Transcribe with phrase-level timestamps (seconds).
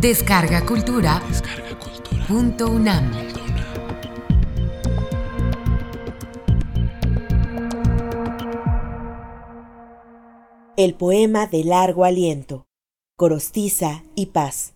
[0.00, 1.20] Descarga Cultura.
[2.26, 3.12] Punto UNAM.
[10.78, 12.66] El poema de largo aliento.
[13.18, 14.72] Corostiza y paz.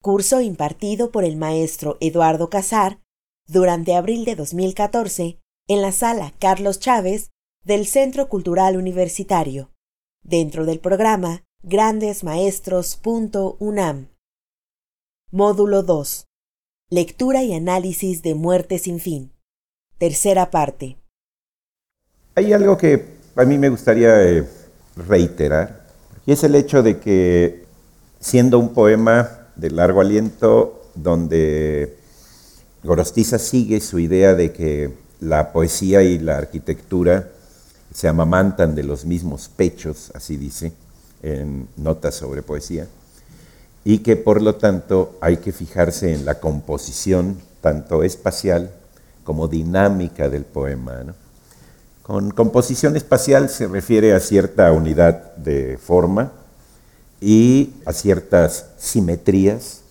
[0.00, 3.00] Curso impartido por el maestro Eduardo Casar
[3.48, 7.32] durante abril de 2014 en la sala Carlos Chávez
[7.64, 9.72] del Centro Cultural Universitario,
[10.22, 14.11] dentro del programa grandesmaestros.unam.
[15.34, 16.26] Módulo 2.
[16.90, 19.32] Lectura y análisis de Muerte sin fin.
[19.96, 20.98] Tercera parte.
[22.34, 24.46] Hay algo que a mí me gustaría eh,
[24.94, 25.86] reiterar,
[26.26, 27.64] y es el hecho de que
[28.20, 31.96] siendo un poema de largo aliento, donde
[32.84, 37.30] Gorostiza sigue su idea de que la poesía y la arquitectura
[37.94, 40.74] se amamantan de los mismos pechos, así dice,
[41.22, 42.86] en notas sobre poesía,
[43.84, 48.70] y que por lo tanto hay que fijarse en la composición, tanto espacial
[49.24, 51.14] como dinámica del poema.
[52.02, 56.32] Con composición espacial se refiere a cierta unidad de forma
[57.20, 59.82] y a ciertas simetrías.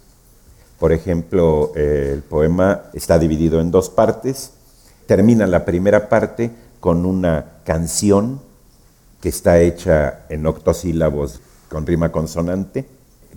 [0.80, 4.52] Por ejemplo, el poema está dividido en dos partes.
[5.06, 8.42] Termina la primera parte con una canción
[9.22, 12.86] que está hecha en octosílabos con rima consonante,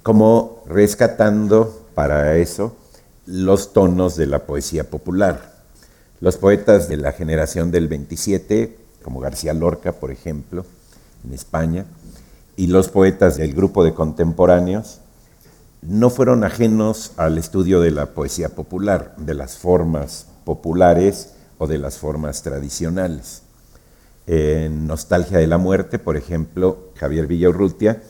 [0.05, 2.77] como rescatando para eso
[3.25, 5.55] los tonos de la poesía popular.
[6.21, 10.67] Los poetas de la generación del 27, como García Lorca, por ejemplo,
[11.25, 11.87] en España,
[12.55, 15.01] y los poetas del grupo de contemporáneos,
[15.81, 21.79] no fueron ajenos al estudio de la poesía popular, de las formas populares o de
[21.79, 23.41] las formas tradicionales.
[24.27, 28.03] En Nostalgia de la Muerte, por ejemplo, Javier Villaurrutia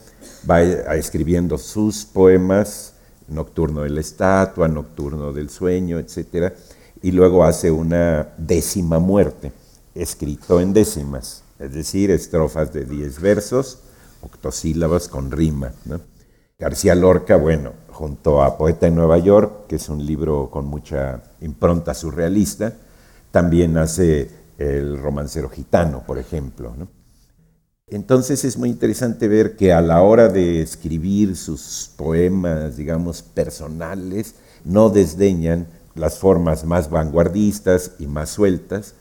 [0.48, 2.92] va escribiendo sus poemas,
[3.28, 6.52] Nocturno de la Estatua, Nocturno del Sueño, etc.
[7.02, 9.52] Y luego hace una décima muerte,
[9.94, 13.78] escrito en décimas, es decir, estrofas de diez versos,
[14.20, 15.72] octosílabas con rima.
[16.58, 21.22] García Lorca, bueno, junto a Poeta en Nueva York, que es un libro con mucha
[21.40, 22.72] impronta surrealista,
[23.30, 26.74] también hace el romancero gitano, por ejemplo.
[27.94, 34.34] Entonces es muy interesante ver que a la hora de escribir sus poemas, digamos, personales,
[34.64, 38.94] no desdeñan las formas más vanguardistas y más sueltas,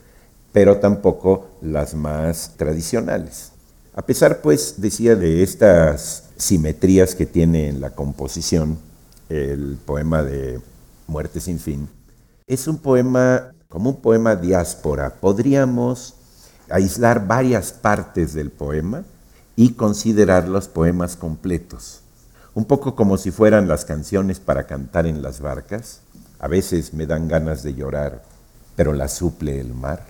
[0.52, 3.50] pero tampoco las más tradicionales.
[3.96, 8.78] A pesar, pues, decía, de estas simetrías que tiene en la composición,
[9.28, 10.60] el poema de
[11.08, 11.88] Muerte sin fin,
[12.46, 15.16] es un poema como un poema diáspora.
[15.16, 16.13] Podríamos
[16.70, 19.04] aislar varias partes del poema
[19.56, 22.00] y considerar los poemas completos.
[22.54, 26.00] Un poco como si fueran las canciones para cantar en las barcas.
[26.38, 28.22] A veces me dan ganas de llorar,
[28.76, 30.04] pero la suple el mar.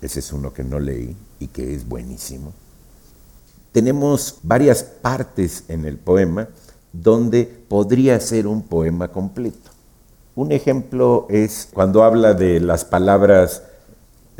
[0.00, 2.52] Ese es uno que no leí y que es buenísimo.
[3.72, 6.48] Tenemos varias partes en el poema
[6.92, 9.70] donde podría ser un poema completo.
[10.34, 13.62] Un ejemplo es cuando habla de las palabras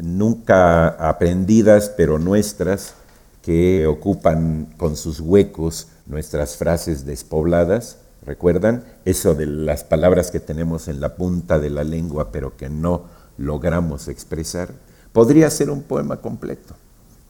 [0.02, 2.94] nunca aprendidas pero nuestras
[3.42, 7.98] que ocupan con sus huecos nuestras frases despobladas.
[8.26, 8.84] ¿Recuerdan?
[9.04, 13.04] Eso de las palabras que tenemos en la punta de la lengua pero que no
[13.38, 14.74] logramos expresar.
[15.12, 16.74] Podría ser un poema completo.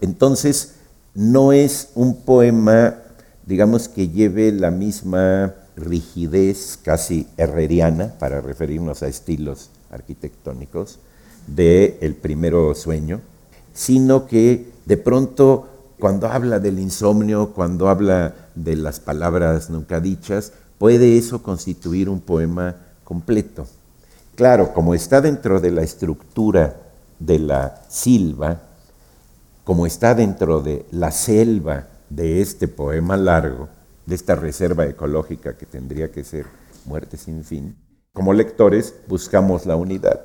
[0.00, 0.75] Entonces,
[1.14, 2.97] no es un poema,
[3.47, 10.98] digamos, que lleve la misma rigidez casi herreriana, para referirnos a estilos arquitectónicos,
[11.54, 13.20] de el primero sueño,
[13.72, 15.66] sino que de pronto
[15.98, 22.20] cuando habla del insomnio, cuando habla de las palabras nunca dichas, puede eso constituir un
[22.20, 23.66] poema completo.
[24.34, 26.76] Claro, como está dentro de la estructura
[27.18, 28.62] de la silva,
[29.64, 33.68] como está dentro de la selva de este poema largo,
[34.06, 36.46] de esta reserva ecológica que tendría que ser
[36.86, 37.76] muerte sin fin,
[38.12, 40.20] como lectores buscamos la unidad.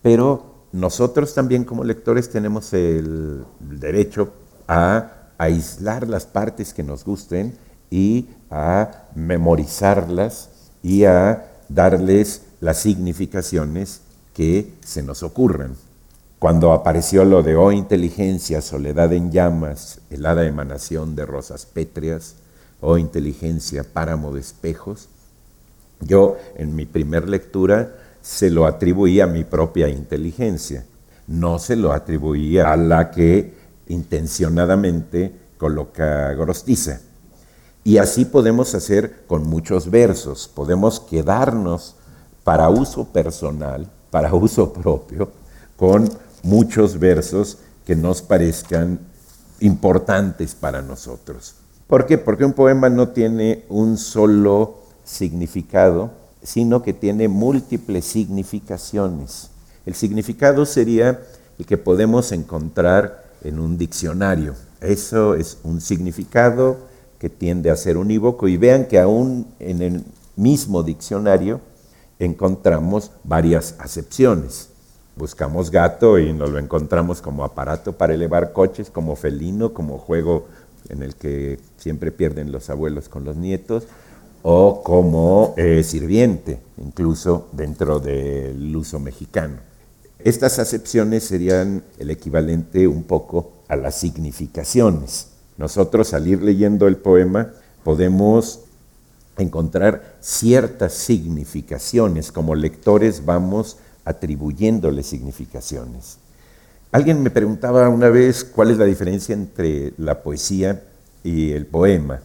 [0.00, 4.32] Pero nosotros también como lectores tenemos el derecho
[4.66, 7.56] a aislar las partes que nos gusten
[7.90, 10.50] y a memorizarlas
[10.82, 14.02] y a darles las significaciones
[14.34, 15.74] que se nos ocurran.
[16.38, 22.36] Cuando apareció lo de Oh inteligencia, soledad en llamas, helada emanación de rosas pétreas,
[22.80, 25.08] oh, inteligencia, páramo de espejos,
[26.00, 27.92] yo en mi primer lectura
[28.28, 30.84] se lo atribuía a mi propia inteligencia,
[31.28, 33.54] no se lo atribuía a la que
[33.86, 37.00] intencionadamente coloca Gorostiza.
[37.84, 40.46] Y así podemos hacer con muchos versos.
[40.46, 41.94] Podemos quedarnos
[42.44, 45.30] para uso personal, para uso propio,
[45.78, 46.06] con
[46.42, 49.00] muchos versos que nos parezcan
[49.60, 51.54] importantes para nosotros.
[51.86, 52.18] ¿Por qué?
[52.18, 56.10] Porque un poema no tiene un solo significado,
[56.42, 59.50] sino que tiene múltiples significaciones.
[59.86, 61.20] El significado sería
[61.58, 64.54] el que podemos encontrar en un diccionario.
[64.80, 66.76] Eso es un significado
[67.18, 70.04] que tiende a ser unívoco y vean que aún en el
[70.36, 71.60] mismo diccionario
[72.18, 74.68] encontramos varias acepciones.
[75.16, 80.46] Buscamos gato y nos lo encontramos como aparato para elevar coches, como felino, como juego
[80.88, 83.84] en el que siempre pierden los abuelos con los nietos,
[84.42, 89.56] o como eh, sirviente, incluso dentro del uso mexicano.
[90.18, 95.28] Estas acepciones serían el equivalente un poco a las significaciones.
[95.56, 97.52] Nosotros al ir leyendo el poema
[97.84, 98.60] podemos
[99.36, 106.18] encontrar ciertas significaciones, como lectores vamos atribuyéndole significaciones.
[106.90, 110.82] Alguien me preguntaba una vez cuál es la diferencia entre la poesía
[111.22, 112.20] y el poema.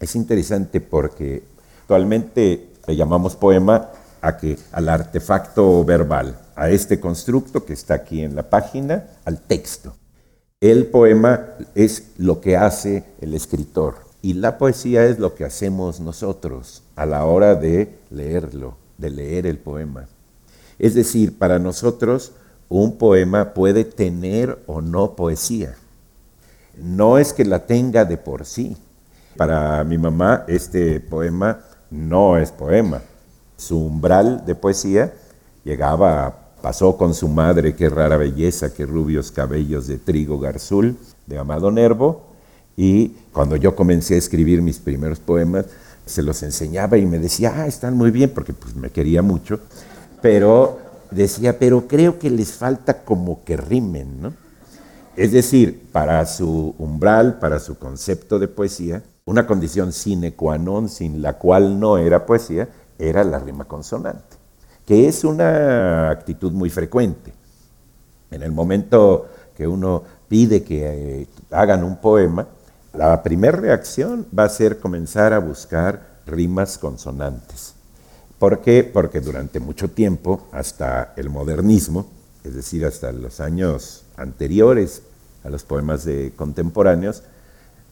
[0.00, 1.42] Es interesante porque
[1.82, 3.90] actualmente le llamamos poema
[4.22, 9.40] a que, al artefacto verbal, a este constructo que está aquí en la página, al
[9.40, 9.94] texto.
[10.60, 16.00] El poema es lo que hace el escritor y la poesía es lo que hacemos
[16.00, 20.06] nosotros a la hora de leerlo, de leer el poema.
[20.78, 22.32] Es decir, para nosotros
[22.68, 25.76] un poema puede tener o no poesía.
[26.76, 28.76] No es que la tenga de por sí.
[29.40, 31.60] Para mi mamá este poema
[31.90, 33.00] no es poema.
[33.56, 35.14] Su umbral de poesía
[35.64, 41.38] llegaba Pasó con su madre, qué rara belleza, qué rubios cabellos de trigo garzul, de
[41.38, 42.20] Amado Nervo,
[42.76, 45.64] y cuando yo comencé a escribir mis primeros poemas,
[46.04, 49.58] se los enseñaba y me decía, ah, están muy bien, porque pues me quería mucho,
[50.20, 54.34] pero decía, pero creo que les falta como que rimen, ¿no?
[55.16, 60.88] Es decir, para su umbral, para su concepto de poesía, una condición sine qua non,
[60.88, 62.68] sin la cual no era poesía,
[62.98, 64.40] era la rima consonante
[64.90, 67.32] que es una actitud muy frecuente.
[68.28, 72.48] En el momento que uno pide que eh, hagan un poema,
[72.92, 77.74] la primera reacción va a ser comenzar a buscar rimas consonantes.
[78.40, 78.82] ¿Por qué?
[78.82, 82.08] Porque durante mucho tiempo, hasta el modernismo,
[82.42, 85.02] es decir, hasta los años anteriores
[85.44, 87.22] a los poemas de contemporáneos,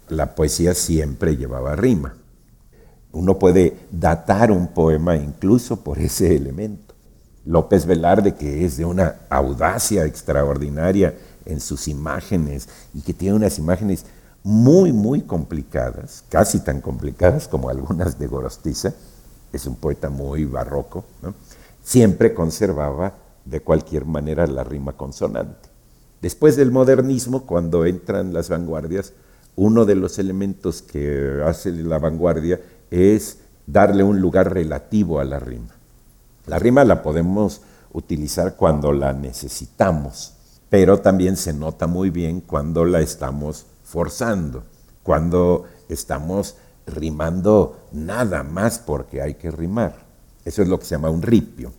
[0.09, 2.15] la poesía siempre llevaba rima.
[3.13, 6.95] Uno puede datar un poema incluso por ese elemento.
[7.45, 11.15] López Velarde, que es de una audacia extraordinaria
[11.47, 14.05] en sus imágenes y que tiene unas imágenes
[14.43, 18.93] muy, muy complicadas, casi tan complicadas como algunas de Gorostiza,
[19.53, 21.05] es un poeta muy barroco,
[21.83, 23.15] siempre conservaba
[23.45, 25.69] de cualquier manera la rima consonante.
[26.21, 29.13] Después del modernismo, cuando entran las vanguardias,
[29.59, 32.61] uno de los elementos que hace la vanguardia
[32.93, 35.75] es darle un lugar relativo a la rima.
[36.47, 37.63] La rima la podemos
[37.93, 40.35] utilizar cuando la necesitamos,
[40.71, 44.63] pero también se nota muy bien cuando la estamos forzando,
[45.03, 46.55] cuando estamos
[46.87, 50.07] rimando nada más porque hay que rimar.
[50.45, 51.73] Eso es lo que se llama un ripio.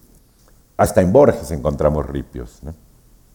[0.75, 2.59] Hasta en Borges encontramos ripios.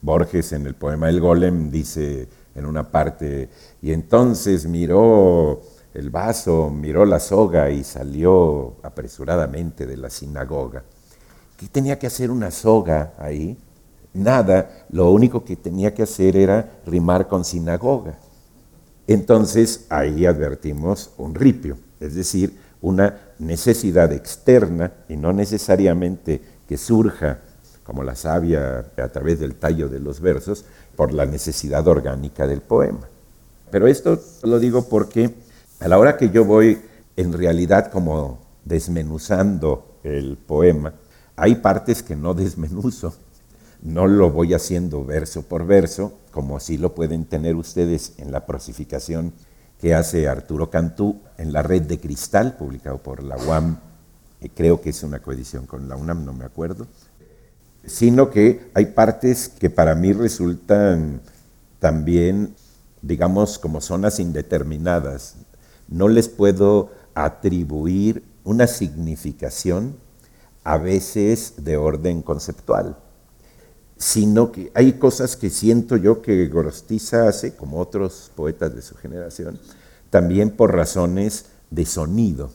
[0.03, 3.49] Borges en el poema El Golem dice en una parte,
[3.83, 10.83] y entonces miró el vaso, miró la soga y salió apresuradamente de la sinagoga.
[11.57, 13.57] ¿Qué tenía que hacer una soga ahí?
[14.13, 18.19] Nada, lo único que tenía que hacer era rimar con sinagoga.
[19.07, 27.41] Entonces ahí advertimos un ripio, es decir, una necesidad externa y no necesariamente que surja
[27.83, 30.65] como la savia a través del tallo de los versos,
[30.97, 33.09] por la necesidad orgánica del poema.
[33.71, 35.35] Pero esto lo digo porque
[35.81, 36.81] a la hora que yo voy
[37.17, 40.95] en realidad como desmenuzando el poema,
[41.37, 43.15] hay partes que no desmenuzo,
[43.83, 48.47] no lo voy haciendo verso por verso, como así lo pueden tener ustedes en la
[48.47, 49.33] prosificación
[49.81, 53.79] que hace Arturo Cantú en La Red de Cristal, publicado por la UAM,
[54.55, 56.87] creo que es una coedición con la UNAM, no me acuerdo,
[57.87, 61.21] sino que hay partes que para mí resultan
[61.79, 62.55] también,
[63.03, 65.37] digamos, como zonas indeterminadas.
[65.89, 69.97] No les puedo atribuir una significación
[70.65, 72.97] a veces de orden conceptual,
[73.97, 78.97] sino que hay cosas que siento yo que Gorostiza hace, como otros poetas de su
[78.97, 79.59] generación,
[80.11, 82.51] también por razones de sonido.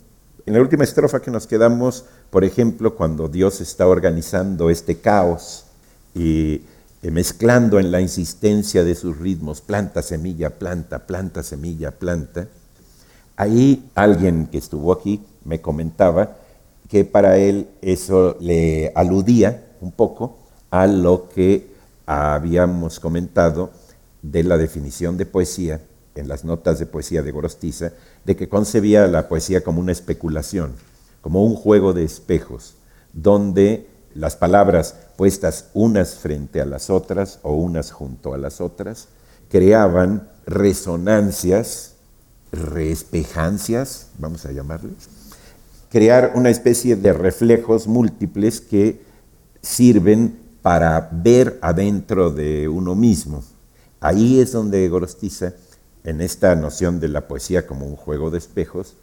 [0.45, 5.65] En la última estrofa que nos quedamos, por ejemplo, cuando Dios está organizando este caos
[6.13, 6.61] y
[7.01, 12.47] eh, mezclando en la insistencia de sus ritmos, planta, semilla, planta, planta, semilla, planta,
[13.35, 16.37] ahí alguien que estuvo aquí me comentaba
[16.89, 20.37] que para él eso le aludía un poco
[20.71, 21.71] a lo que
[22.05, 23.71] habíamos comentado
[24.21, 25.81] de la definición de poesía
[26.15, 27.93] en las notas de poesía de Gorostiza,
[28.25, 30.73] de que concebía la poesía como una especulación,
[31.21, 32.75] como un juego de espejos,
[33.13, 39.07] donde las palabras puestas unas frente a las otras o unas junto a las otras
[39.49, 41.93] creaban resonancias,
[42.51, 45.09] reespejancias, vamos a llamarles,
[45.89, 49.01] crear una especie de reflejos múltiples que
[49.61, 53.43] sirven para ver adentro de uno mismo.
[53.99, 55.53] Ahí es donde Gorostiza,
[56.03, 58.95] en esta noción de la poesía como un juego de espejos,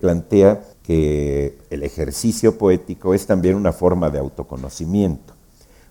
[0.00, 5.34] plantea que el ejercicio poético es también una forma de autoconocimiento,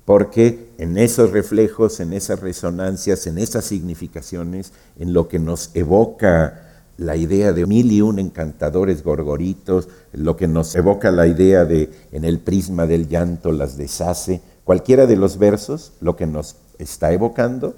[0.05, 6.63] porque en esos reflejos, en esas resonancias, en esas significaciones, en lo que nos evoca
[6.97, 11.91] la idea de mil y un encantadores gorgoritos, lo que nos evoca la idea de
[12.11, 17.13] en el prisma del llanto las deshace, cualquiera de los versos, lo que nos está
[17.13, 17.75] evocando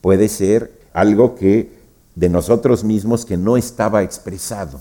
[0.00, 1.72] puede ser algo que
[2.14, 4.80] de nosotros mismos que no estaba expresado.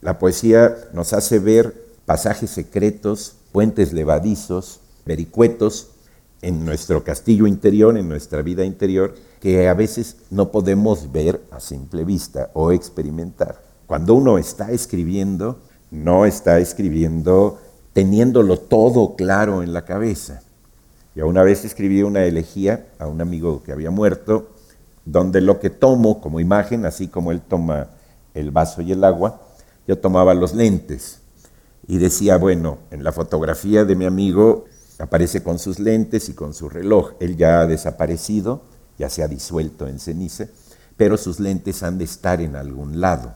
[0.00, 1.74] La poesía nos hace ver
[2.06, 5.90] pasajes secretos, puentes levadizos, vericuetos
[6.40, 11.60] en nuestro castillo interior, en nuestra vida interior, que a veces no podemos ver a
[11.60, 13.60] simple vista o experimentar.
[13.86, 15.58] Cuando uno está escribiendo,
[15.90, 17.58] no está escribiendo
[17.92, 20.42] teniéndolo todo claro en la cabeza.
[21.14, 24.48] Yo una vez escribí una elegía a un amigo que había muerto,
[25.04, 27.88] donde lo que tomo como imagen, así como él toma
[28.32, 29.42] el vaso y el agua,
[29.90, 31.18] yo tomaba los lentes
[31.88, 34.66] y decía, bueno, en la fotografía de mi amigo
[35.00, 37.14] aparece con sus lentes y con su reloj.
[37.18, 38.62] Él ya ha desaparecido,
[39.00, 40.46] ya se ha disuelto en ceniza,
[40.96, 43.34] pero sus lentes han de estar en algún lado.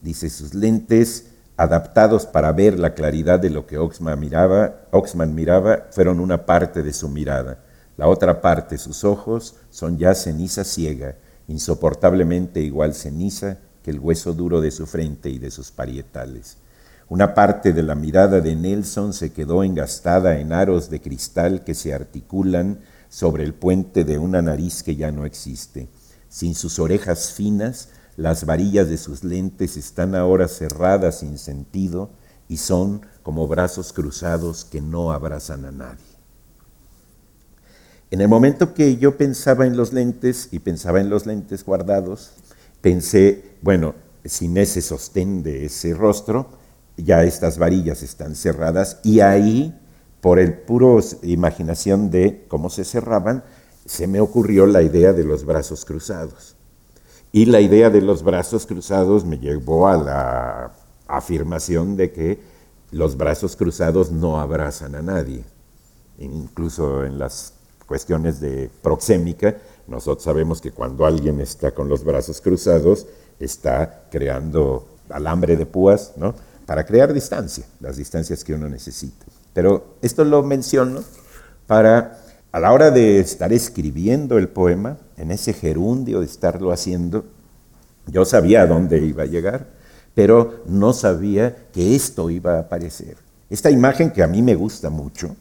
[0.00, 5.88] Dice, sus lentes adaptados para ver la claridad de lo que Oxman miraba, Oxman miraba
[5.90, 7.64] fueron una parte de su mirada.
[7.96, 11.16] La otra parte, sus ojos, son ya ceniza ciega,
[11.48, 16.56] insoportablemente igual ceniza que el hueso duro de su frente y de sus parietales.
[17.10, 21.74] Una parte de la mirada de Nelson se quedó engastada en aros de cristal que
[21.74, 22.78] se articulan
[23.10, 25.88] sobre el puente de una nariz que ya no existe.
[26.30, 32.08] Sin sus orejas finas, las varillas de sus lentes están ahora cerradas sin sentido
[32.48, 36.14] y son como brazos cruzados que no abrazan a nadie.
[38.10, 42.30] En el momento que yo pensaba en los lentes y pensaba en los lentes guardados,
[42.84, 43.94] pensé, bueno,
[44.26, 46.48] sin ese sostén de ese rostro,
[46.98, 49.74] ya estas varillas están cerradas y ahí
[50.20, 53.42] por el puro imaginación de cómo se cerraban,
[53.86, 56.56] se me ocurrió la idea de los brazos cruzados.
[57.32, 60.72] Y la idea de los brazos cruzados me llevó a la
[61.06, 62.38] afirmación de que
[62.90, 65.42] los brazos cruzados no abrazan a nadie.
[66.18, 67.54] Incluso en las
[67.86, 73.06] cuestiones de proxémica, nosotros sabemos que cuando alguien está con los brazos cruzados,
[73.38, 76.34] está creando alambre de púas, ¿no?
[76.66, 79.26] Para crear distancia, las distancias que uno necesita.
[79.52, 81.02] Pero esto lo menciono
[81.66, 82.20] para,
[82.52, 87.24] a la hora de estar escribiendo el poema, en ese gerundio de estarlo haciendo,
[88.06, 89.66] yo sabía a dónde iba a llegar,
[90.14, 93.16] pero no sabía que esto iba a aparecer.
[93.50, 95.36] Esta imagen que a mí me gusta mucho,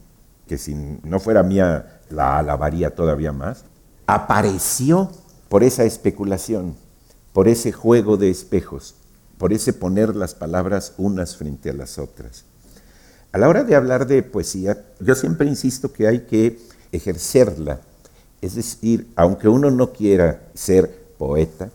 [0.47, 3.65] que si no fuera mía la alabaría todavía más,
[4.05, 5.09] apareció
[5.49, 6.75] por esa especulación,
[7.33, 8.95] por ese juego de espejos,
[9.37, 12.45] por ese poner las palabras unas frente a las otras.
[13.31, 16.59] A la hora de hablar de poesía, yo siempre insisto que hay que
[16.91, 17.81] ejercerla.
[18.41, 21.69] Es decir, aunque uno no quiera ser poeta,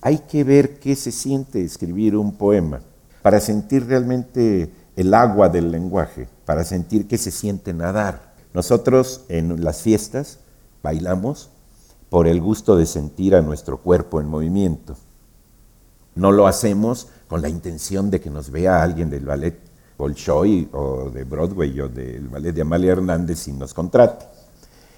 [0.00, 2.80] hay que ver qué se siente escribir un poema
[3.22, 8.27] para sentir realmente el agua del lenguaje, para sentir qué se siente nadar.
[8.58, 10.40] Nosotros en las fiestas
[10.82, 11.48] bailamos
[12.10, 14.96] por el gusto de sentir a nuestro cuerpo en movimiento.
[16.16, 19.60] No lo hacemos con la intención de que nos vea alguien del ballet
[19.96, 24.26] Bolshoi o de Broadway o del ballet de Amalia Hernández y nos contrate,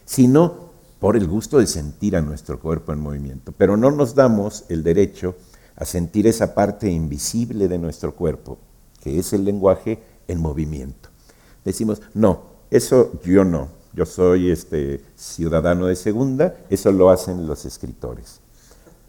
[0.06, 3.52] sino por el gusto de sentir a nuestro cuerpo en movimiento.
[3.52, 5.34] Pero no nos damos el derecho
[5.76, 8.56] a sentir esa parte invisible de nuestro cuerpo,
[9.02, 11.10] que es el lenguaje en movimiento.
[11.62, 17.64] Decimos, no, eso yo no, yo soy este ciudadano de segunda, eso lo hacen los
[17.64, 18.40] escritores.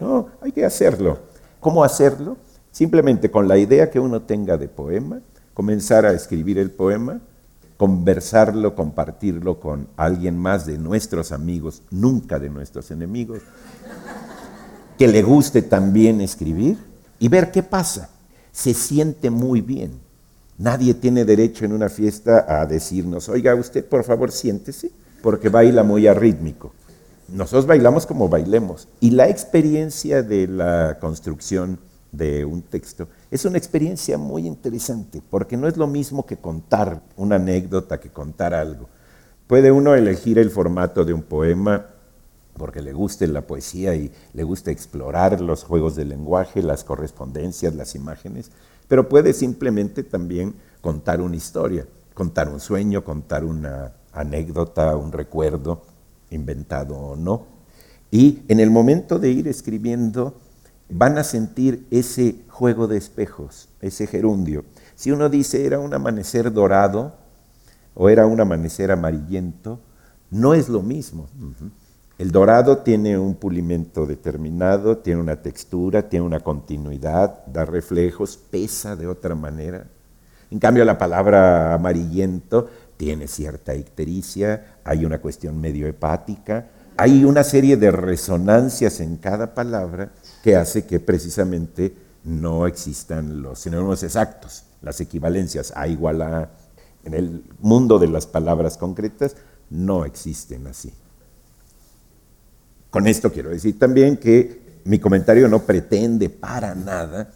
[0.00, 1.18] No, hay que hacerlo.
[1.60, 2.36] ¿Cómo hacerlo?
[2.72, 5.20] Simplemente con la idea que uno tenga de poema,
[5.54, 7.20] comenzar a escribir el poema,
[7.76, 13.42] conversarlo, compartirlo con alguien más de nuestros amigos, nunca de nuestros enemigos,
[14.98, 16.78] que le guste también escribir
[17.18, 18.10] y ver qué pasa.
[18.50, 20.00] Se siente muy bien.
[20.62, 25.82] Nadie tiene derecho en una fiesta a decirnos, oiga, usted por favor siéntese, porque baila
[25.82, 26.72] muy arrítmico.
[27.26, 28.86] Nosotros bailamos como bailemos.
[29.00, 31.80] Y la experiencia de la construcción
[32.12, 37.02] de un texto es una experiencia muy interesante, porque no es lo mismo que contar
[37.16, 38.88] una anécdota, que contar algo.
[39.48, 41.86] Puede uno elegir el formato de un poema
[42.56, 47.74] porque le guste la poesía y le gusta explorar los juegos del lenguaje, las correspondencias,
[47.74, 48.52] las imágenes,
[48.88, 55.82] pero puede simplemente también contar una historia, contar un sueño, contar una anécdota, un recuerdo,
[56.30, 57.46] inventado o no.
[58.10, 60.34] Y en el momento de ir escribiendo,
[60.88, 64.64] van a sentir ese juego de espejos, ese gerundio.
[64.94, 67.14] Si uno dice era un amanecer dorado
[67.94, 69.80] o era un amanecer amarillento,
[70.30, 71.28] no es lo mismo.
[72.18, 78.96] El dorado tiene un pulimento determinado, tiene una textura, tiene una continuidad, da reflejos, pesa
[78.96, 79.86] de otra manera.
[80.50, 87.42] En cambio, la palabra amarillento tiene cierta ictericia, hay una cuestión medio hepática, hay una
[87.42, 94.64] serie de resonancias en cada palabra que hace que precisamente no existan los sinónimos exactos,
[94.82, 96.50] las equivalencias A igual a.
[97.04, 99.34] En el mundo de las palabras concretas
[99.70, 100.92] no existen así.
[102.92, 107.32] Con esto quiero decir también que mi comentario no pretende para nada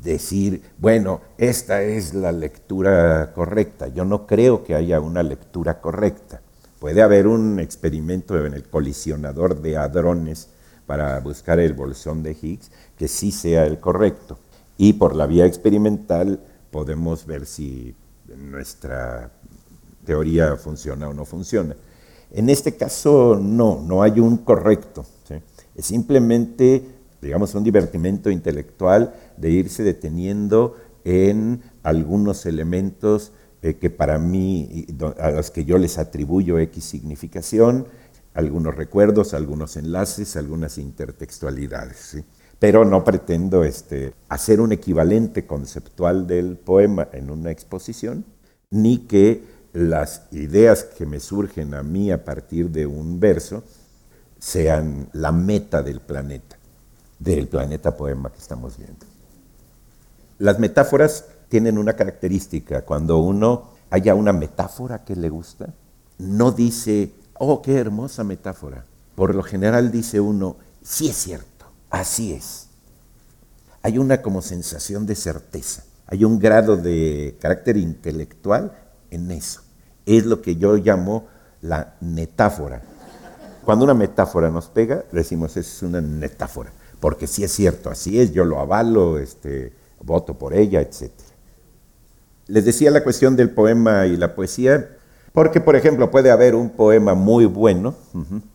[0.00, 3.88] decir, bueno, esta es la lectura correcta.
[3.88, 6.40] Yo no creo que haya una lectura correcta.
[6.78, 10.50] Puede haber un experimento en el colisionador de hadrones
[10.86, 14.38] para buscar el bolsón de Higgs que sí sea el correcto.
[14.78, 16.38] Y por la vía experimental
[16.70, 17.92] podemos ver si
[18.36, 19.32] nuestra
[20.04, 21.74] teoría funciona o no funciona.
[22.32, 25.04] En este caso no, no hay un correcto.
[25.74, 26.84] Es simplemente,
[27.22, 34.86] digamos, un divertimento intelectual de irse deteniendo en algunos elementos eh, que para mí,
[35.18, 37.86] a los que yo les atribuyo X significación,
[38.34, 42.22] algunos recuerdos, algunos enlaces, algunas intertextualidades.
[42.58, 48.24] Pero no pretendo este, hacer un equivalente conceptual del poema en una exposición,
[48.70, 53.62] ni que las ideas que me surgen a mí a partir de un verso
[54.38, 56.56] sean la meta del planeta,
[57.18, 59.06] del planeta poema que estamos viendo.
[60.38, 62.82] Las metáforas tienen una característica.
[62.82, 65.74] Cuando uno haya una metáfora que le gusta,
[66.18, 68.86] no dice, oh, qué hermosa metáfora.
[69.14, 72.68] Por lo general dice uno, sí es cierto, así es.
[73.82, 78.72] Hay una como sensación de certeza, hay un grado de carácter intelectual
[79.10, 79.62] en eso.
[80.06, 81.26] Es lo que yo llamo
[81.62, 82.82] la metáfora.
[83.64, 88.32] Cuando una metáfora nos pega, decimos, es una metáfora, porque sí es cierto, así es,
[88.32, 91.10] yo lo avalo, este, voto por ella, etc.
[92.46, 94.96] Les decía la cuestión del poema y la poesía,
[95.32, 97.94] porque, por ejemplo, puede haber un poema muy bueno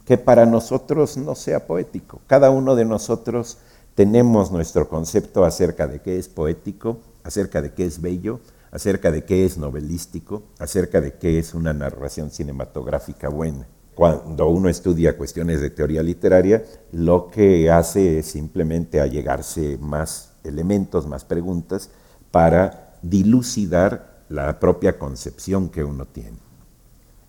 [0.05, 2.19] que para nosotros no sea poético.
[2.27, 3.59] Cada uno de nosotros
[3.93, 8.41] tenemos nuestro concepto acerca de qué es poético, acerca de qué es bello,
[8.75, 13.65] acerca de qué es novelístico, acerca de qué es una narración cinematográfica buena.
[13.95, 16.61] Cuando uno estudia cuestiones de teoría literaria,
[16.91, 21.89] lo que hace es simplemente allegarse más elementos, más preguntas,
[22.31, 26.39] para dilucidar la propia concepción que uno tiene.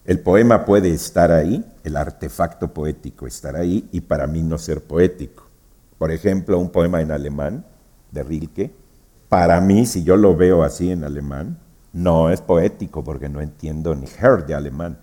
[0.04, 4.82] El poema puede estar ahí, el artefacto poético estar ahí, y para mí no ser
[4.82, 5.46] poético.
[5.96, 7.64] Por ejemplo, un poema en alemán
[8.10, 8.85] de Rilke,
[9.28, 11.58] para mí, si yo lo veo así en alemán,
[11.92, 14.98] no es poético porque no entiendo ni her de alemán.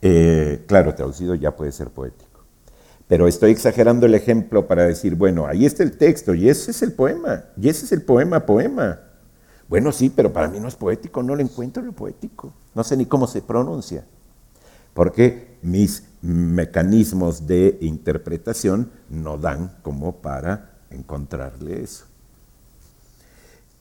[0.00, 2.44] Eh, claro, traducido ya puede ser poético.
[3.08, 6.82] Pero estoy exagerando el ejemplo para decir, bueno, ahí está el texto y ese es
[6.82, 9.00] el poema, y ese es el poema, poema.
[9.68, 12.52] Bueno, sí, pero para mí no es poético, no lo encuentro lo poético.
[12.74, 14.04] No sé ni cómo se pronuncia.
[14.92, 22.04] Porque mis mecanismos de interpretación no dan como para encontrarle eso.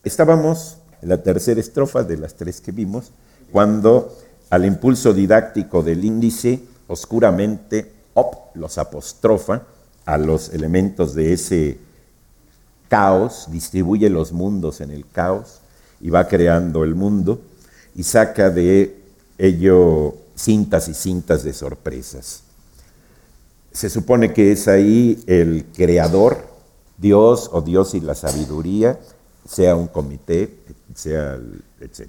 [0.04, 3.12] Estábamos en la tercera estrofa de las tres que vimos,
[3.52, 4.18] cuando
[4.50, 9.64] al impulso didáctico del índice, oscuramente, op los apostrofa
[10.06, 11.78] a los elementos de ese
[12.90, 15.60] caos, distribuye los mundos en el caos
[16.02, 17.40] y va creando el mundo
[17.96, 19.02] y saca de
[19.38, 22.44] ello cintas y cintas de sorpresas.
[23.72, 26.46] Se supone que es ahí el creador
[26.98, 29.00] Dios o Dios y la sabiduría,
[29.52, 30.60] sea un comité,
[30.96, 31.38] sea,
[31.82, 32.08] etc.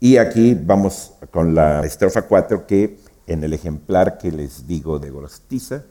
[0.00, 5.10] Y aquí vamos con la estrofa 4 que en el ejemplar que les digo de
[5.10, 5.84] Gorostiza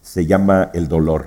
[0.00, 1.26] se llama el dolor.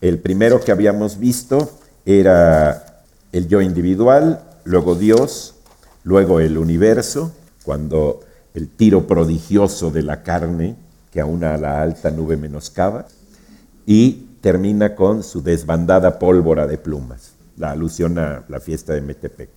[0.00, 1.68] El primero que habíamos visto
[2.06, 5.56] era el yo individual, luego Dios,
[6.04, 7.32] luego el universo,
[7.64, 8.20] cuando
[8.54, 10.76] el tiro prodigioso de la carne
[11.10, 13.06] que aún a la alta nube menoscaba,
[13.84, 19.50] y termina con su desbandada pólvora de plumas, la alusión a la fiesta de Metepec.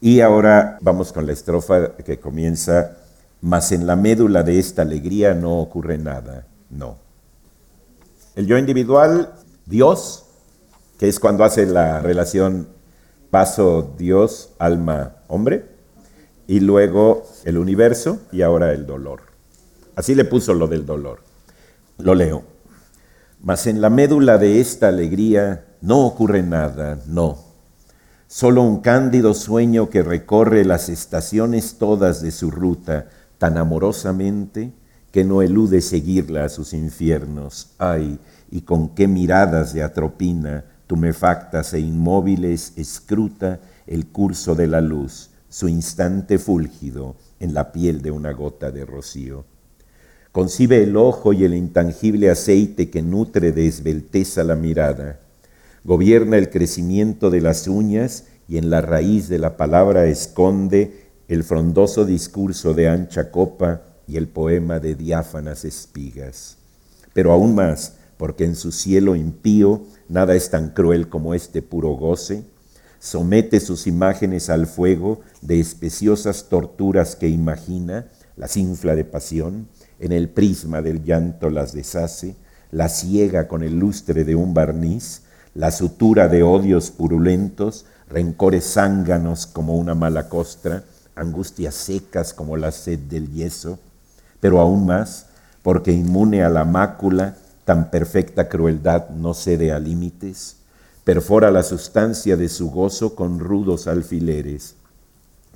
[0.00, 2.96] Y ahora vamos con la estrofa que comienza,
[3.40, 6.98] mas en la médula de esta alegría no ocurre nada, no.
[8.34, 9.32] El yo individual,
[9.66, 10.24] Dios,
[10.98, 12.68] que es cuando hace la relación
[13.30, 15.66] paso Dios, alma, hombre,
[16.46, 19.22] y luego el universo y ahora el dolor.
[19.96, 21.20] Así le puso lo del dolor.
[21.98, 22.53] Lo leo.
[23.44, 27.36] Mas en la médula de esta alegría no ocurre nada, no.
[28.26, 34.72] Solo un cándido sueño que recorre las estaciones todas de su ruta tan amorosamente
[35.12, 37.74] que no elude seguirla a sus infiernos.
[37.76, 38.18] Ay,
[38.50, 45.28] y con qué miradas de atropina, tumefactas e inmóviles, escruta el curso de la luz
[45.50, 49.44] su instante fúlgido en la piel de una gota de rocío.
[50.34, 55.20] Concibe el ojo y el intangible aceite que nutre de esbelteza la mirada.
[55.84, 61.44] Gobierna el crecimiento de las uñas y en la raíz de la palabra esconde el
[61.44, 66.56] frondoso discurso de ancha copa y el poema de diáfanas espigas.
[67.12, 71.90] Pero aún más, porque en su cielo impío nada es tan cruel como este puro
[71.90, 72.42] goce,
[72.98, 80.12] somete sus imágenes al fuego de especiosas torturas que imagina, las infla de pasión, en
[80.12, 82.36] el prisma del llanto las deshace,
[82.70, 85.22] las ciega con el lustre de un barniz,
[85.54, 90.82] la sutura de odios purulentos, rencores zánganos como una mala costra,
[91.14, 93.78] angustias secas como la sed del yeso,
[94.40, 95.26] pero aún más,
[95.62, 100.56] porque inmune a la mácula, tan perfecta crueldad no cede a límites,
[101.04, 104.74] perfora la sustancia de su gozo con rudos alfileres.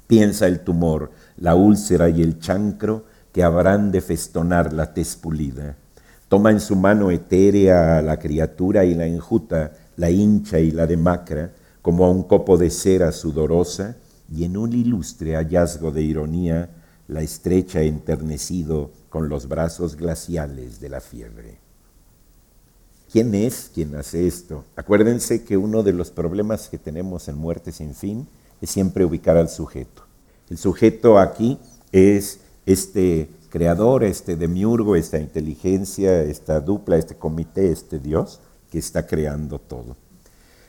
[0.06, 3.04] Piensa el tumor, la úlcera y el chancro
[3.38, 5.76] que habrán de festonar la tez pulida.
[6.28, 10.88] Toma en su mano etérea a la criatura y la enjuta, la hincha y la
[10.88, 13.94] demacra, como a un copo de cera sudorosa,
[14.28, 16.68] y en un ilustre hallazgo de ironía
[17.06, 21.60] la estrecha enternecido con los brazos glaciales de la fiebre.
[23.12, 24.64] ¿Quién es quien hace esto?
[24.74, 28.26] Acuérdense que uno de los problemas que tenemos en Muerte sin fin
[28.60, 30.02] es siempre ubicar al sujeto.
[30.50, 31.60] El sujeto aquí
[31.92, 39.06] es este creador, este demiurgo, esta inteligencia, esta dupla, este comité, este Dios que está
[39.06, 39.96] creando todo.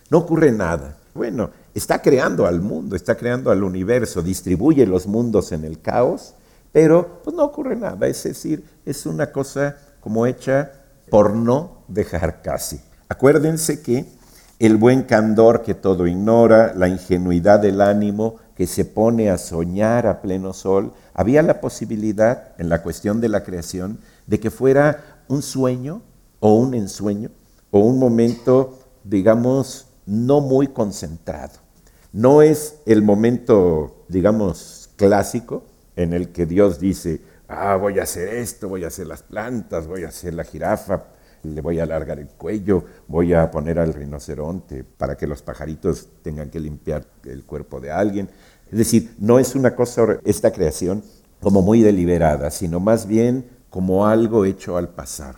[0.09, 0.95] No ocurre nada.
[1.13, 6.35] Bueno, está creando al mundo, está creando al universo, distribuye los mundos en el caos,
[6.71, 8.07] pero pues no ocurre nada.
[8.07, 10.71] Es decir, es una cosa como hecha
[11.09, 12.79] por no dejar casi.
[13.09, 14.05] Acuérdense que
[14.59, 20.05] el buen candor que todo ignora, la ingenuidad del ánimo que se pone a soñar
[20.05, 25.25] a pleno sol, había la posibilidad en la cuestión de la creación de que fuera
[25.27, 26.01] un sueño
[26.39, 27.29] o un ensueño
[27.71, 31.59] o un momento, digamos, no muy concentrado.
[32.13, 35.65] No es el momento, digamos, clásico
[35.97, 39.87] en el que Dios dice, ah, voy a hacer esto, voy a hacer las plantas,
[39.87, 41.03] voy a hacer la jirafa,
[41.43, 46.07] le voy a alargar el cuello, voy a poner al rinoceronte para que los pajaritos
[46.21, 48.29] tengan que limpiar el cuerpo de alguien.
[48.71, 51.03] Es decir, no es una cosa, esta creación,
[51.41, 55.35] como muy deliberada, sino más bien como algo hecho al pasar.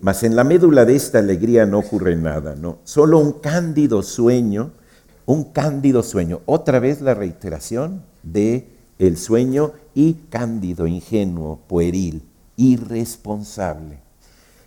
[0.00, 2.78] Mas en la médula de esta alegría no ocurre nada, ¿no?
[2.84, 4.72] Solo un cándido sueño,
[5.26, 6.40] un cándido sueño.
[6.46, 12.22] Otra vez la reiteración de el sueño y cándido, ingenuo, pueril,
[12.56, 13.98] irresponsable,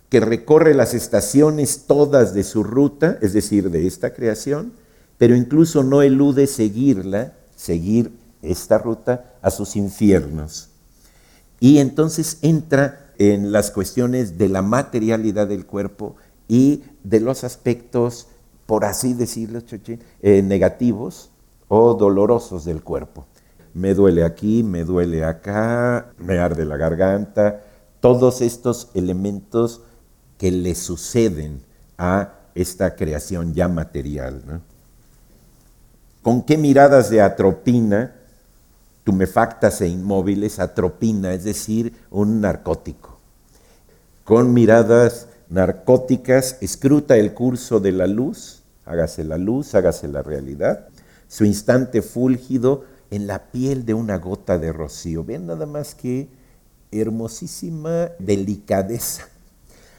[0.08, 4.72] que recorre las estaciones todas de su ruta, es decir, de esta creación,
[5.18, 10.68] pero incluso no elude seguirla, seguir esta ruta a sus infiernos.
[11.58, 16.14] Y entonces entra en las cuestiones de la materialidad del cuerpo
[16.46, 18.28] y de los aspectos,
[18.66, 19.60] por así decirlo,
[20.22, 21.30] eh, negativos
[21.66, 23.26] o dolorosos del cuerpo
[23.76, 27.62] me duele aquí, me duele acá, me arde la garganta,
[28.00, 29.82] todos estos elementos
[30.38, 31.60] que le suceden
[31.98, 34.62] a esta creación ya material.
[36.26, 38.16] ¿Con qué miradas de atropina,
[39.04, 43.20] tumefactas e inmóviles, atropina, es decir, un narcótico?
[44.24, 50.88] Con miradas narcóticas, escruta el curso de la luz, hágase la luz, hágase la realidad,
[51.28, 55.22] su instante fúlgido en la piel de una gota de rocío.
[55.22, 56.28] Vean nada más que
[56.90, 59.28] hermosísima delicadeza,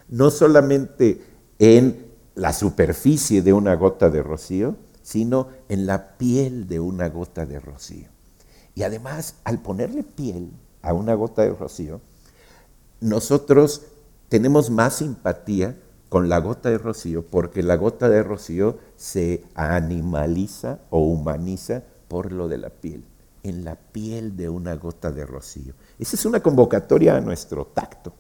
[0.10, 1.22] no solamente
[1.58, 4.76] en la superficie de una gota de rocío,
[5.08, 8.10] sino en la piel de una gota de rocío.
[8.76, 12.02] Y además, al ponerle piel a una gota de rocío,
[13.00, 13.84] nosotros
[14.28, 15.78] tenemos más simpatía
[16.10, 22.34] con la gota de rocío porque la gota de rocío se animaliza o humaniza por
[22.34, 23.06] lo de la piel,
[23.44, 25.74] en la piel de una gota de rocío.
[25.98, 28.12] Esa es una convocatoria a nuestro tacto.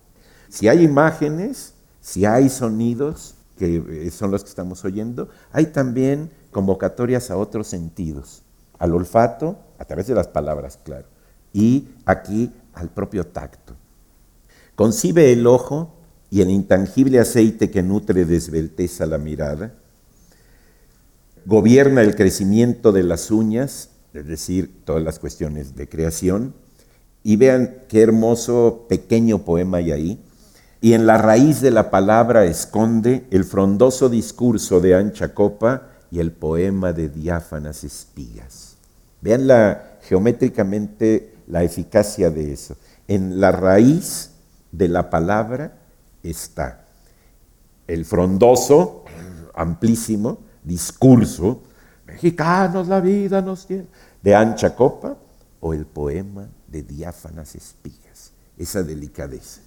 [0.48, 7.32] Si hay imágenes, si hay sonidos, que son los que estamos oyendo, hay también convocatorias
[7.32, 8.44] a otros sentidos,
[8.80, 11.08] al olfato, a través de las palabras, claro,
[11.54, 13.76] y aquí al propio tacto.
[14.76, 15.94] Concibe el ojo
[16.30, 19.74] y el intangible aceite que nutre de esbelteza la mirada,
[21.46, 26.54] gobierna el crecimiento de las uñas, es decir, todas las cuestiones de creación,
[27.24, 30.24] y vean qué hermoso pequeño poema hay ahí,
[30.82, 36.20] y en la raíz de la palabra esconde el frondoso discurso de ancha copa y
[36.20, 38.76] el poema de diáfanas espigas.
[39.22, 42.76] Vean la, geométricamente la eficacia de eso.
[43.08, 44.32] En la raíz
[44.72, 45.78] de la palabra
[46.24, 46.86] está
[47.88, 49.06] el frondoso,
[49.56, 51.62] amplísimo discurso,
[52.06, 53.86] mexicanos la vida nos tiene,
[54.22, 55.18] de ancha copa,
[55.60, 59.62] o el poema de diáfanas espigas, esa delicadeza,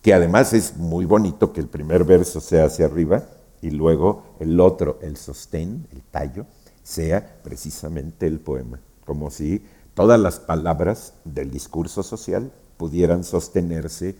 [0.00, 3.24] que además es muy bonito que el primer verso sea hacia arriba
[3.60, 6.46] y luego el otro, el sostén, el tallo,
[6.82, 9.62] sea precisamente el poema, como si
[9.94, 14.16] todas las palabras del discurso social pudieran sostenerse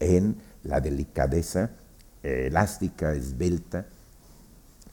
[0.00, 1.70] en la delicadeza
[2.22, 3.86] elástica, esbelta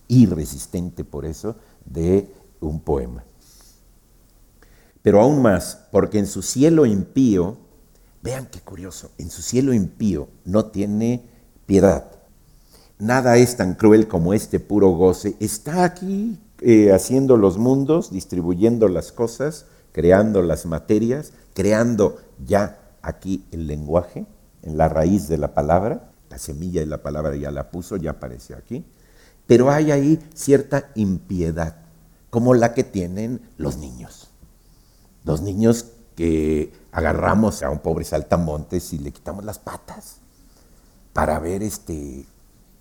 [0.08, 3.24] y resistente por eso de un poema.
[5.02, 7.58] Pero aún más, porque en su cielo impío,
[8.22, 11.24] vean qué curioso, en su cielo impío no tiene
[11.66, 12.19] piedad.
[13.00, 15.38] Nada es tan cruel como este puro goce.
[15.40, 23.46] Está aquí eh, haciendo los mundos, distribuyendo las cosas, creando las materias, creando ya aquí
[23.52, 24.26] el lenguaje,
[24.64, 28.12] en la raíz de la palabra, la semilla de la palabra ya la puso, ya
[28.12, 28.86] aparece aquí,
[29.48, 31.78] pero hay ahí cierta impiedad,
[32.30, 34.30] como la que tienen los niños.
[35.24, 35.86] Los niños
[36.16, 40.18] que agarramos a un pobre saltamontes y le quitamos las patas
[41.14, 42.26] para ver este,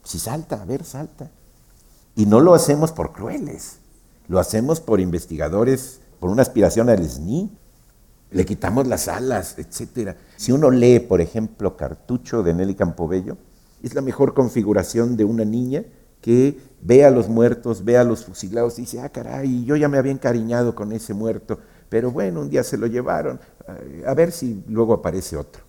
[0.08, 1.30] si salta, a ver, salta.
[2.16, 3.76] Y no lo hacemos por crueles,
[4.26, 7.50] lo hacemos por investigadores, por una aspiración al SNI,
[8.30, 10.16] le quitamos las alas, etc.
[10.38, 13.36] Si uno lee, por ejemplo, Cartucho de Nelly Campobello,
[13.82, 15.84] es la mejor configuración de una niña
[16.22, 19.88] que ve a los muertos, ve a los fusilados y dice, ah, caray, yo ya
[19.88, 21.58] me había encariñado con ese muerto,
[21.90, 23.40] pero bueno, un día se lo llevaron,
[24.06, 25.64] a ver si luego aparece otro.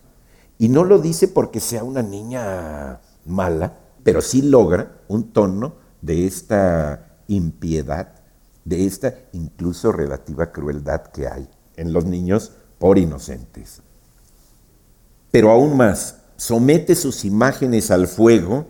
[0.56, 6.26] Y no lo dice porque sea una niña mala, pero sí logra un tono de
[6.26, 8.14] esta impiedad,
[8.64, 13.82] de esta incluso relativa crueldad que hay en los niños por inocentes.
[15.30, 18.66] Pero aún más, somete sus imágenes al fuego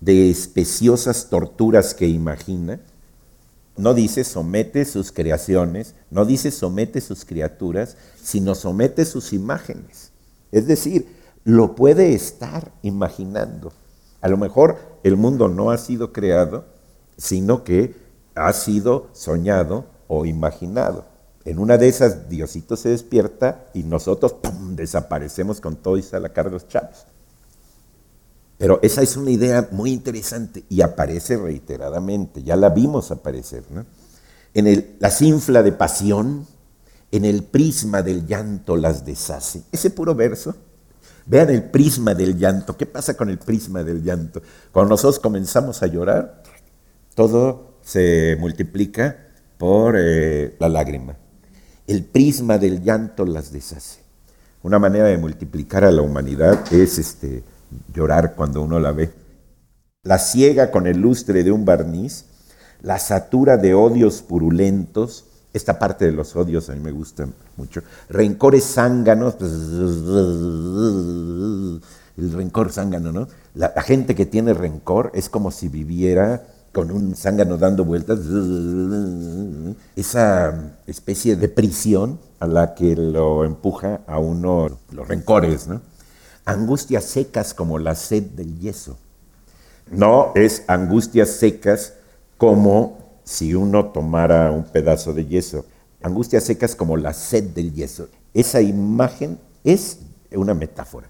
[0.00, 2.80] de especiosas torturas que imagina.
[3.76, 10.12] No dice somete sus creaciones, no dice somete sus criaturas, sino somete sus imágenes.
[10.50, 13.72] Es decir, lo puede estar imaginando.
[14.22, 16.64] A lo mejor el mundo no ha sido creado,
[17.18, 17.94] sino que
[18.34, 21.04] ha sido soñado o imaginado.
[21.44, 24.36] En una de esas, Diosito se despierta y nosotros
[24.70, 27.04] desaparecemos con todo y sale a Carlos Chávez.
[28.58, 33.64] Pero esa es una idea muy interesante y aparece reiteradamente, ya la vimos aparecer.
[34.54, 36.46] En el, la infla de pasión,
[37.10, 39.64] en el prisma del llanto las deshace.
[39.72, 40.54] Ese puro verso,
[41.26, 42.76] vean el prisma del llanto.
[42.76, 44.42] ¿Qué pasa con el prisma del llanto?
[44.72, 46.42] Cuando nosotros comenzamos a llorar,
[47.14, 51.16] todo se multiplica por eh, la lágrima
[51.86, 54.00] el prisma del llanto las deshace.
[54.62, 57.42] Una manera de multiplicar a la humanidad es este,
[57.92, 59.10] llorar cuando uno la ve.
[60.04, 62.26] La ciega con el lustre de un barniz,
[62.80, 67.82] la satura de odios purulentos, esta parte de los odios a mí me gusta mucho,
[68.08, 69.36] rencores zánganos,
[72.16, 73.28] el rencor zángano, ¿no?
[73.54, 78.18] La, la gente que tiene rencor es como si viviera con un zángano dando vueltas,
[79.94, 85.82] esa especie de prisión a la que lo empuja a uno los rencores, ¿no?
[86.44, 88.96] Angustias secas como la sed del yeso.
[89.90, 91.92] No es angustias secas
[92.38, 95.64] como si uno tomara un pedazo de yeso.
[96.02, 98.08] Angustias secas como la sed del yeso.
[98.34, 99.98] Esa imagen es
[100.32, 101.08] una metáfora.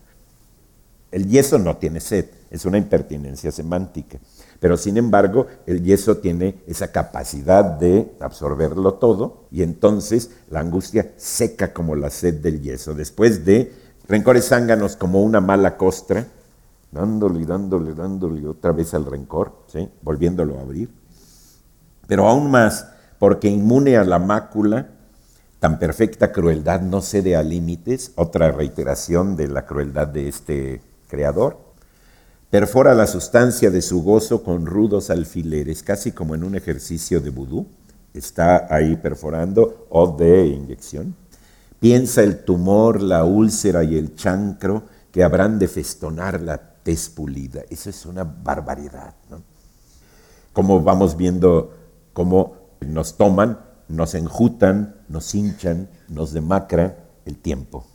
[1.10, 4.18] El yeso no tiene sed, es una impertinencia semántica.
[4.58, 11.12] Pero sin embargo, el yeso tiene esa capacidad de absorberlo todo y entonces la angustia
[11.16, 12.94] seca como la sed del yeso.
[12.94, 13.72] Después de
[14.08, 16.26] rencores zánganos como una mala costra,
[16.90, 19.52] dándole, dándole, dándole otra vez al rencor,
[20.02, 21.01] volviéndolo a abrir.
[22.12, 24.88] Pero aún más, porque inmune a la mácula,
[25.60, 31.56] tan perfecta crueldad no cede a límites, otra reiteración de la crueldad de este creador.
[32.50, 37.30] Perfora la sustancia de su gozo con rudos alfileres, casi como en un ejercicio de
[37.30, 37.66] vudú.
[38.12, 41.16] Está ahí perforando o de inyección.
[41.80, 47.62] Piensa el tumor, la úlcera y el chancro que habrán de festonar la tez pulida.
[47.70, 49.14] Eso es una barbaridad.
[49.30, 49.40] ¿no?
[50.52, 51.78] Como vamos viendo
[52.12, 56.94] cómo nos toman, nos enjutan, nos hinchan, nos demacran
[57.24, 57.86] el tiempo.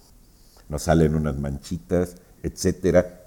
[0.70, 3.24] Nos salen unas manchitas, etcétera,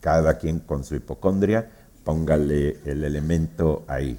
[0.00, 1.70] cada quien con su hipocondria,
[2.04, 4.18] póngale el elemento ahí.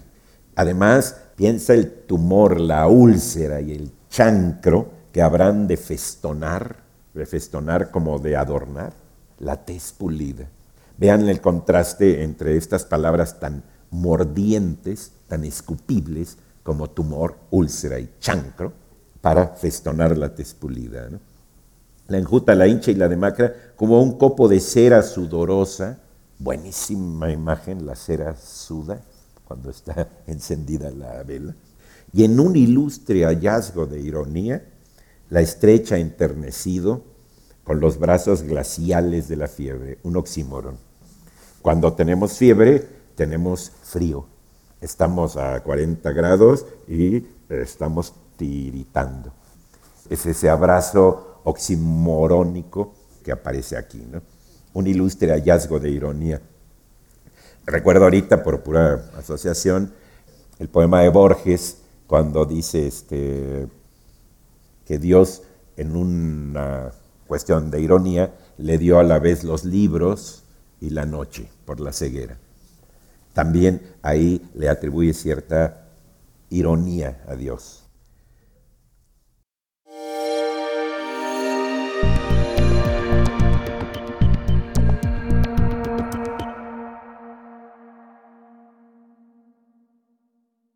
[0.55, 6.77] Además, piensa el tumor, la úlcera y el chancro que habrán de festonar,
[7.13, 8.93] de festonar como de adornar,
[9.39, 10.47] la tez pulida.
[10.97, 18.73] Vean el contraste entre estas palabras tan mordientes, tan escupibles como tumor, úlcera y chancro,
[19.21, 21.07] para festonar la tez pulida.
[21.09, 21.19] ¿no?
[22.09, 25.99] la enjuta, la hincha y la demacra, como un copo de cera sudorosa.
[26.37, 29.01] Buenísima imagen, la cera suda
[29.45, 31.55] cuando está encendida la vela.
[32.11, 34.65] Y en un ilustre hallazgo de ironía,
[35.29, 37.03] la estrecha enternecido
[37.63, 40.75] con los brazos glaciales de la fiebre, un oxímoron.
[41.61, 44.25] Cuando tenemos fiebre, tenemos frío.
[44.81, 49.31] Estamos a 40 grados y estamos tiritando.
[50.09, 54.03] Es ese abrazo oximorónico que aparece aquí.
[54.11, 54.23] ¿no?
[54.73, 56.41] Un ilustre hallazgo de ironía.
[57.65, 59.93] Recuerdo ahorita, por pura asociación,
[60.57, 63.67] el poema de Borges, cuando dice este,
[64.85, 65.43] que Dios,
[65.77, 66.91] en una
[67.27, 70.43] cuestión de ironía, le dio a la vez los libros
[70.79, 72.39] y la noche por la ceguera.
[73.33, 75.87] También ahí le atribuye cierta
[76.49, 77.80] ironía a Dios.